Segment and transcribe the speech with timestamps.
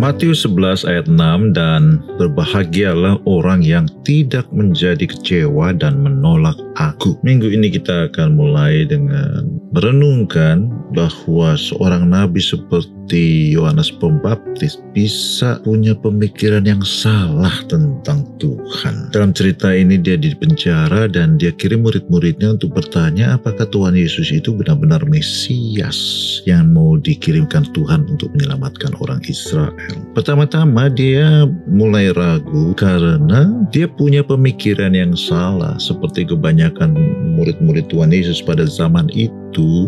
[0.00, 7.20] Matius 11 ayat 6 dan berbahagialah orang yang tidak menjadi kecewa dan menolak aku.
[7.20, 15.92] Minggu ini kita akan mulai dengan merenungkan bahwa seorang nabi seperti Yohanes Pembaptis bisa punya
[15.92, 18.19] pemikiran yang salah tentang.
[19.10, 24.30] Dalam cerita ini dia di penjara dan dia kirim murid-muridnya untuk bertanya apakah Tuhan Yesus
[24.30, 25.98] itu benar-benar Mesias
[26.46, 29.74] yang mau dikirimkan Tuhan untuk menyelamatkan orang Israel.
[30.14, 36.94] Pertama-tama dia mulai ragu karena dia punya pemikiran yang salah seperti kebanyakan
[37.34, 39.39] murid-murid Tuhan Yesus pada zaman itu.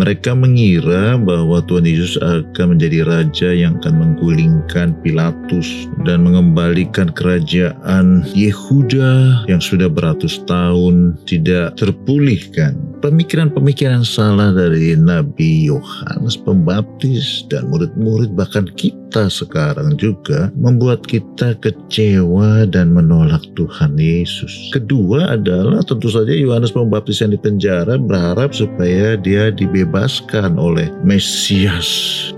[0.00, 8.26] Mereka mengira bahwa Tuhan Yesus akan menjadi raja yang akan menggulingkan Pilatus dan mengembalikan kerajaan
[8.34, 12.93] Yehuda yang sudah beratus tahun tidak terpulihkan.
[13.04, 22.64] Pemikiran-pemikiran salah dari Nabi Yohanes Pembaptis dan murid-murid bahkan kita sekarang juga membuat kita kecewa
[22.64, 24.72] dan menolak Tuhan Yesus.
[24.72, 31.84] Kedua adalah tentu saja Yohanes Pembaptis yang dipenjara berharap supaya dia dibebaskan oleh Mesias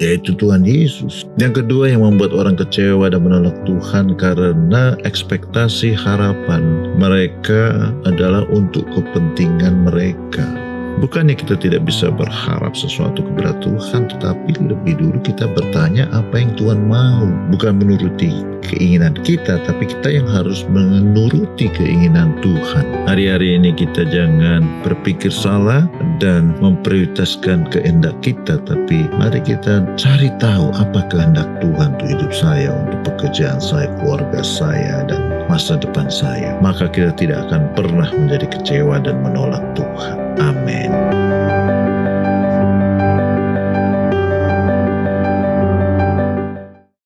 [0.03, 1.31] yaitu Tuhan Yesus.
[1.39, 8.83] Yang kedua yang membuat orang kecewa dan menolak Tuhan karena ekspektasi harapan mereka adalah untuk
[8.91, 10.56] kepentingan mereka.
[10.97, 16.57] Bukannya kita tidak bisa berharap sesuatu kepada Tuhan, tetapi lebih dulu kita bertanya apa yang
[16.57, 17.29] Tuhan mau.
[17.53, 18.33] Bukan menuruti
[18.65, 22.85] keinginan kita, tapi kita yang harus menuruti keinginan Tuhan.
[23.05, 25.85] Hari-hari ini kita jangan berpikir salah
[26.17, 32.73] dan memprioritaskan kehendak kita, tapi mari kita cari tahu apa kehendak Tuhan untuk hidup saya,
[32.73, 36.57] untuk pekerjaan saya, keluarga saya, dan masa depan saya.
[36.65, 40.26] Maka kita tidak akan pernah menjadi kecewa dan menolak Tuhan.
[40.39, 41.26] Amén.